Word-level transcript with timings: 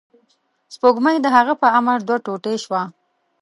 سپوږمۍ 0.73 1.17
د 1.21 1.27
هغه 1.35 1.53
په 1.61 1.67
امر 1.79 1.97
دوه 2.07 2.17
ټوټې 2.25 2.55
شوه. 2.63 2.81